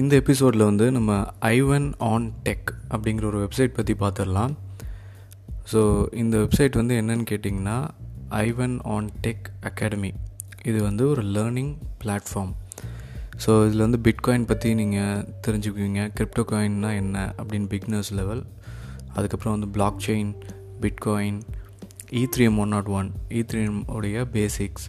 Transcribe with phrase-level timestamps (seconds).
[0.00, 4.54] இந்த எபிசோடில் வந்து நம்ம ஐவன் ஆன் டெக் அப்படிங்கிற ஒரு வெப்சைட் பற்றி பார்த்துடலாம்
[5.72, 5.80] ஸோ
[6.14, 7.88] இந்த வெப்சைட் வந்து என்னன்னு கேட்டிங்கன்னா
[8.28, 10.12] ஐவன் ஆன் டெக் அகாடமி.
[10.64, 11.72] இது வந்து ஒரு லேர்னிங்
[12.04, 12.52] பிளாட்ஃபார்ம்
[13.46, 16.02] ஸோ இதில் வந்து பிட்காயின் பற்றி நீங்கள் தெரிஞ்சுக்குவீங்க.
[16.18, 18.44] கிரிப்டோ காயின்னா என்ன அப்படின்னு பிக்னர்ஸ் லெவல்
[19.14, 19.68] அதுக்கப்புறம் வந்து
[20.06, 20.32] blockchain
[20.80, 21.40] bitcoin
[22.10, 24.86] E three M one not one E three உடைய பேசிக்ஸ்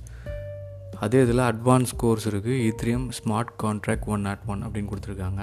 [1.06, 5.42] அதே இதில் அட்வான்ஸ் கோர்ஸ் இருக்குது Ethereum smart contract one not one அப்படின்னு கொடுத்துருக்காங்க.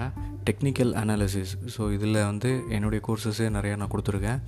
[0.49, 4.41] டெக்னிக்கல் அனாலிசிஸ் ஸோ இதில் வந்து என்னுடைய கோர்சஸே நிறையா நான் கொடுத்துருக்கேன்.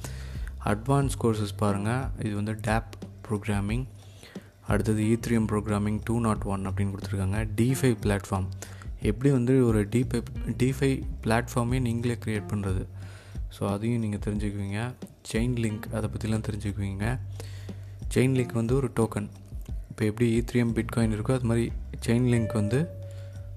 [0.73, 2.91] அட்வான்ஸ் கோர்சஸ் பாருங்கள் இது வந்து டேப்
[3.29, 3.84] ப்ரோக்ராமிங்
[4.73, 7.41] அடுத்தது Ethereum programming two not one அப்படின்னு கொடுத்துருக்காங்க.
[7.60, 8.48] டிஃபை பிளாட்ஃபார்ம்
[9.10, 10.20] எப்படி வந்து ஒரு டிஃபை
[10.62, 10.93] டிஃபை
[11.24, 12.84] பிளாட்ஃபார்மே நீங்களே க்ரியேட் பண்ணுறது
[13.57, 14.80] ஸோ அதையும் நீங்கள் தெரிஞ்சுக்குவீங்க.
[15.30, 17.07] செயின் லிங்க் அதை பற்றிலாம் தெரிஞ்சுக்குவீங்க.
[18.15, 19.29] செயின் லிங்க் வந்து ஒரு டோக்கன்
[19.96, 21.62] இப்போ எப்படி e ஈத்ரியம் பிட்காயின் இருக்கோ அது மாதிரி
[22.06, 22.79] செயின் லிங்க் வந்து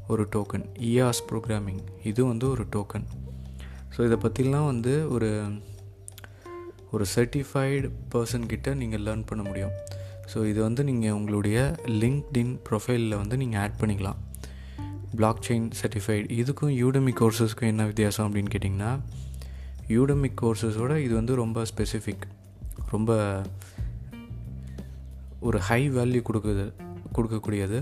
[0.07, 3.07] ஒரு டோக்கன் இஆஸ் ப்ரோக்ராமிங் இது வந்து ஒரு டோக்கன்
[3.93, 5.29] ஸோ இதை பற்றிலாம் வந்து ஒரு
[6.91, 9.73] ஒரு சர்டிஃபைடு பர்சன் கிட்ட நீங்கள் லேர்ன் பண்ண முடியும்.
[10.31, 11.57] ஸோ இது வந்து நீங்கள் உங்களுடைய
[12.03, 14.21] லிங்க்டின் ப்ரொஃபைலில் வந்து நீங்கள் ஆட் பண்ணிக்கலாம்.
[15.17, 18.93] பிளாக் செயின் சர்டிஃபைடு இதுக்கும் யூடமி கோர்சஸ்க்கும் என்ன வித்தியாசம் அப்படின்னு கேட்டிங்கன்னா
[19.95, 22.25] யூடமிக் கோர்சஸோட இது வந்து ரொம்ப ஸ்பெசிஃபிக்
[22.91, 23.11] ரொம்ப
[25.47, 26.65] ஒரு ஹை வேல்யூ கொடுக்குது
[27.15, 27.77] கொடுக்கக்கூடியது.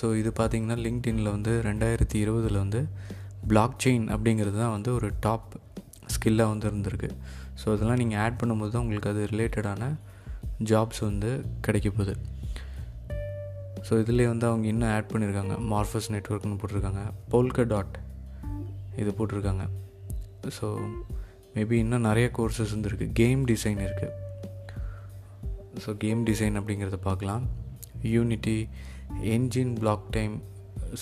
[0.00, 2.80] ஸோ இது பார்த்திங்கன்னா லிங்க்டின்னில் வந்து ரெண்டாயிரத்தி இருபதில் வந்து
[3.50, 5.50] பிளாக் செயின் அப்படிங்கிறது தான் வந்து ஒரு டாப்
[6.14, 7.10] ஸ்கில்லாக வந்து இருந்திருக்கு.
[7.60, 9.90] ஸோ அதெல்லாம் நீங்கள் ஆட் பண்ணும்போது தான் உங்களுக்கு அது ரிலேட்டடான
[10.70, 11.30] ஜாப்ஸ் வந்து
[11.66, 12.14] கிடைக்க போகுது.
[13.86, 17.02] ஸோ இதிலே வந்து அவங்க இன்னும் ஆட் பண்ணியிருக்காங்க மார்ஃபஸ் நெட்ஒர்க்னு போட்டிருக்காங்க.
[17.32, 17.96] போல்க டாட்
[19.02, 19.64] இது போட்டிருக்காங்க.
[20.58, 20.68] ஸோ
[21.56, 24.12] மேபி இன்னும் நிறைய கோர்சஸ் வந்துருக்கு கேம் டிசைன் இருக்குது
[25.82, 27.44] ஸோ கேம் டிசைன் அப்படிங்கிறத பார்க்கலாம்.
[28.14, 28.56] Unity
[29.34, 30.34] engine block time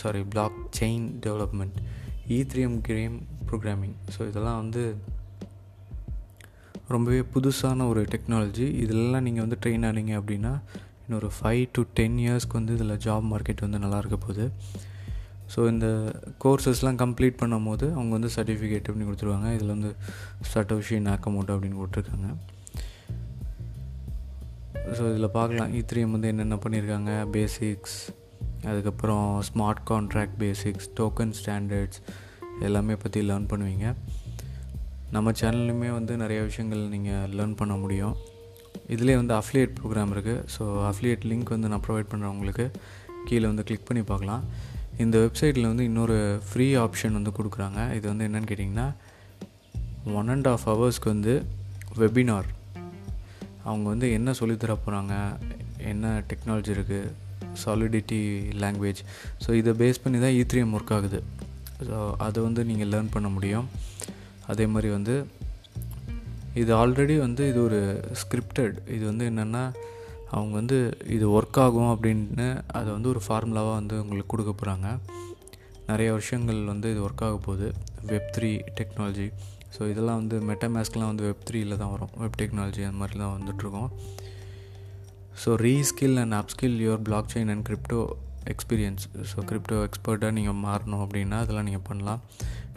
[0.00, 0.22] sorry
[0.78, 1.78] blockchain development
[2.36, 3.16] Ethereum Graeme game
[3.48, 4.82] programming so இதெல்லாம் வந்து
[6.94, 10.52] ரொம்பவே புதுசான ஒரு டெக்னாலஜி இதெல்லாம் நீங்கள் வந்து ட்ரெயின் ஆனீங்க அப்படின்னா
[11.04, 14.46] இன்னொரு ஃபைவ் டு டென் இயர்ஸ்க்கு வந்து இதில் ஜாப் மார்க்கெட் வந்து நல்லா இருக்க போகுது.
[15.52, 15.86] ஸோ இந்த
[16.42, 19.48] கோர்சஸ்லாம் கம்ப்ளீட் பண்ணும் போது அவங்க வந்து சர்டிஃபிகேட் அப்படின்னு கொடுத்துருவாங்க.
[19.56, 19.90] இதில் வந்து
[20.52, 22.28] சட்டோஷி நாக்கமோட்டோ அப்படின்னு கொடுத்துருக்காங்க
[24.98, 25.70] ஸோ இதில் பார்க்கலாம்.
[25.78, 27.96] E இ வந்து என்னென்ன பண்ணியிருக்காங்க பேசிக்ஸ்
[28.70, 32.00] அதுக்கப்புறம் smart contract basics token standards
[32.66, 33.86] எல்லாமே பற்றி லேர்ன் பண்ணுவீங்க.
[35.14, 38.14] நம்ம சேனல்லையுமே வந்து நிறைய விஷயங்கள் நீங்கள் லேர்ன் பண்ண முடியும்.
[38.94, 42.66] இதிலே வந்து அஃப்லியேட் ப்ரோக்ராம் இருக்குது ஸோ அஃப்லியேட் லிங்க் வந்து நான் ப்ரொவைட் பண்ணுறேன் உங்களுக்கு.
[43.28, 44.44] கீழே வந்து கிளிக் பண்ணி பார்க்கலாம்.
[45.02, 46.16] இந்த வெப்சைட்டில் வந்து இன்னொரு
[46.48, 47.80] ஃப்ரீ ஆப்ஷன் வந்து கொடுக்குறாங்க.
[47.98, 48.88] இது வந்து என்னென்னு கேட்டிங்கன்னா
[50.20, 51.34] ஒன் அண்ட் ஆஃப் ஹவர்ஸ்க்கு வந்து
[52.02, 52.48] வெபினார்
[53.66, 55.14] அவங்க வந்து என்ன சொல்லித்தர போகிறாங்க
[55.92, 57.12] என்ன டெக்னாலஜி இருக்குது
[57.62, 58.20] சாலிடிட்டி
[58.62, 59.00] லாங்குவேஜ்
[59.44, 61.20] ஸோ இதை பேஸ் பண்ணி தான் e ஈத்ரியம் ஒர்க் ஆகுது.
[61.88, 63.66] ஸோ அதை வந்து நீங்கள் லேர்ன் பண்ண முடியும்.
[64.52, 65.14] அதே மாதிரி வந்து
[66.60, 67.80] இது ஆல்ரெடி வந்து இது ஒரு
[68.20, 69.64] ஸ்கிரிப்டட் இது வந்து என்னென்னா
[70.36, 70.78] அவங்க வந்து
[71.16, 72.46] இது ஒர்க் ஆகும் அப்படின்னு
[72.78, 74.88] அதை வந்து ஒரு ஃபார்முலாவாக வந்து உங்களுக்கு கொடுக்க போகிறாங்க
[75.90, 77.68] நிறைய வருஷங்கள் வந்து இது ஒர்க் ஆக போகுது.
[78.10, 79.26] வெப் த்ரீ டெக்னாலஜி
[79.74, 82.12] ஸோ இதெல்லாம் வந்து மெட்டமேஸ்க்லாம் வந்து வெப் த்ரீயில் தான் வரும்.
[82.22, 83.90] வெப் டெக்னாலஜி அந்த மாதிரி தான் வந்துட்ருக்கோம்
[85.42, 88.00] so reskill and upskill your blockchain and crypto
[88.52, 92.20] experience so crypto எக்ஸ்பர்ட்டாக நீங்கள் மாறணும் அப்படின்னா அதெல்லாம் நீங்கள் பண்ணலாம்.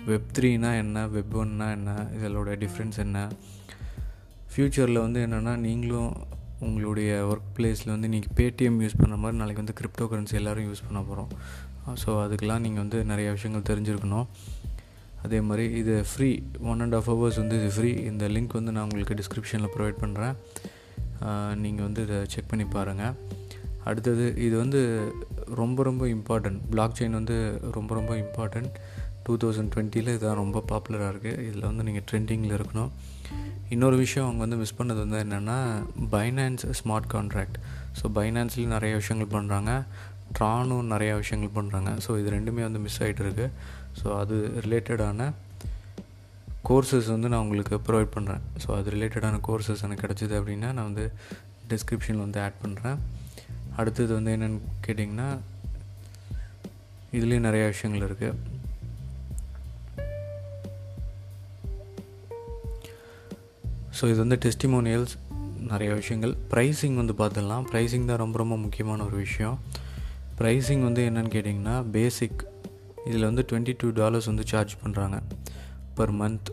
[0.10, 0.98] வெப் த்ரீனா என்ன?
[1.16, 1.92] வெப் ஒன்னா என்ன?
[2.18, 3.20] இதோட டிஃப்ரென்ஸ் என்ன?
[4.52, 6.12] ஃப்யூச்சரில் வந்து என்னென்னா நீங்களும்
[6.66, 10.86] உங்களுடைய ஒர்க் பிளேஸில் வந்து நீங்கள் பேடிஎம் யூஸ் பண்ணுற மாதிரி நாளைக்கு வந்து கிரிப்டோ கரன்சி எல்லோரும் யூஸ்
[10.88, 11.32] பண்ண போகிறோம்
[12.04, 14.28] ஸோ அதுக்கெலாம் நீங்கள் வந்து நிறைய விஷயங்கள் தெரிஞ்சிருக்கணும்.
[15.26, 16.30] அதே மாதிரி இது free
[16.72, 20.36] one and half hours வந்து இது ஃப்ரீ இந்த லிங்க் வந்து நான் உங்களுக்கு டிஸ்கிரிப்ஷனில் ப்ரொவைட் பண்ணுறேன்
[21.56, 23.16] நீங்கள் வந்து இதை செக் பண்ணி பாருங்கள்
[23.84, 24.80] அடுத்தது இது வந்து
[25.56, 27.36] ரொம்ப ரொம்ப இம்பார்ட்டண்ட் பிளாக் செயின் வந்து
[27.72, 28.72] ரொம்ப ரொம்ப இம்பார்ட்டண்ட்
[29.26, 32.92] டூ தௌசண்ட் டுவெண்ட்டியில் இதுதான் ரொம்ப பாப்புலராக இருக்குது இதில் வந்து நீங்கள் ட்ரெண்டிங்கில் இருக்கணும்.
[33.70, 35.58] இன்னொரு விஷயம் அவங்க வந்து மிஸ் பண்ணது வந்து என்னென்னா
[36.12, 37.58] பைனான்ஸ் ஸ்மார்ட் கான்ட்ராக்ட்
[38.00, 39.72] ஸோ பைனான்ஸ்லேயும் நிறைய விஷயங்கள் பண்ணுறாங்க
[40.40, 43.50] ட்ரானும் நிறையா விஷயங்கள் பண்ணுறாங்க ஸோ இது ரெண்டுமே வந்து மிஸ் ஆகிட்டு இருக்குது
[44.02, 45.32] ஸோ அது ரிலேட்டடான
[46.70, 51.12] கோர்சஸ் வந்து நான் உங்களுக்கு ப்ரொவைட் பண்ணுறேன் ஸோ அது ரிலேட்டடான கோர்சஸ் எனக்கு கிடச்சிது அப்படின்னா நான் வந்து
[51.70, 52.98] டிஸ்கிரிப்ஷனில் வந்து ஆட் பண்ணுறேன்
[53.76, 55.38] அடுத்தது வந்து என்னென்னு கேட்டிங்கன்னா
[57.14, 58.34] இதுலேயும் நிறையா விஷயங்கள் இருக்குது
[64.00, 65.14] ஸோ இது வந்து டெஸ்டிமோனியல்ஸ்
[65.68, 66.38] நிறைய விஷயங்கள்.
[66.52, 67.66] ப்ரைஸிங் வந்து பார்த்துடலாம்.
[67.72, 69.60] ப்ரைஸிங் தான் ரொம்ப ரொம்ப முக்கியமான ஒரு விஷயம்.
[70.40, 72.42] ப்ரைஸிங் வந்து என்னென்னு கேட்டிங்கன்னா பேசிக்
[73.10, 75.18] இதில் வந்து டுவெண்ட்டி டூ டாலர்ஸ் வந்து சார்ஜ் பண்ணுறாங்க
[75.98, 76.50] பர் மந்த்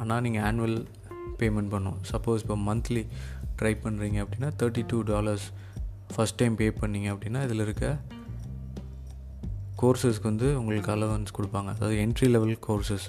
[0.00, 0.78] ஆனால் நீங்கள் ஆனுவல்
[1.40, 1.98] பேமெண்ட் பண்ணும்.
[2.12, 3.02] சப்போஸ் இப்போ மந்த்லி
[3.58, 5.46] ட்ரை பண்ணுறீங்க அப்படின்னா thirty two dollars
[6.14, 7.86] first time pay பண்ணீங்க அப்படின்னா இதில் இருக்க
[9.82, 11.70] கோர்சஸ்க்கு வந்து உங்களுக்கு அலவன்ஸ் கொடுப்பாங்க.
[11.76, 13.06] அதாவது என்ட்ரி லெவல் கோர்சஸ்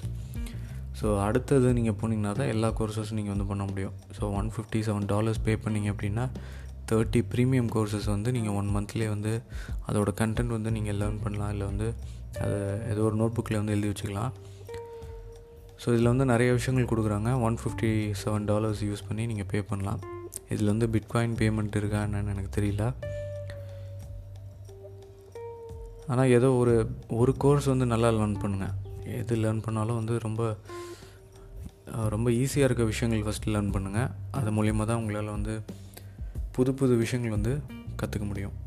[1.00, 3.96] ஸோ அடுத்தது நீங்கள் போனீங்கன்னா தான் எல்லா கோர்சஸும் நீங்கள் வந்து பண்ண முடியும்.
[4.16, 6.24] So one fifty seven dollars pay பண்ணிங்க அப்படின்னா
[6.90, 9.32] தேர்ட்டி ப்ரீமியம் கோர்சஸ் வந்து நீங்கள் ஒன் மந்த்லேயே வந்து
[9.88, 11.52] அதோட கண்டென்ட் வந்து நீங்கள் லேர்ன் பண்ணலாம்.
[11.54, 11.88] இல்லை வந்து
[12.44, 12.58] அதை
[12.92, 14.32] ஏதோ ஒரு நோட் புக்கில் வந்து எழுதி வச்சுக்கலாம்.
[15.82, 17.30] ஸோ இதில் வந்து நிறைய விஷயங்கள் கொடுக்குறாங்க.
[17.46, 17.90] One fifty
[18.22, 20.00] seven dollars use பண்ணி நீங்கள் பே பண்ணலாம்.
[20.54, 22.84] இதில் வந்து பிட்காயின் பேமெண்ட் இருக்கா என்னன்னு எனக்கு தெரியல.
[26.12, 26.74] ஆனால் ஏதோ ஒரு
[27.20, 28.74] ஒரு கோர்ஸ் வந்து நல்லா லேர்ன் பண்ணுங்கள்
[29.20, 30.42] எது லேர்ன் பண்ணாலும் வந்து ரொம்ப
[32.14, 35.54] ரொம்ப ஈஸியாக இருக்க விஷயங்கள் ஃபஸ்ட்டு லேர்ன் பண்ணுங்கள் அது மூலிமா தான் உங்களால் வந்து
[36.56, 37.52] புது புது விஷயங்கள் வந்து
[38.02, 38.65] கற்றுக்க முடியும்.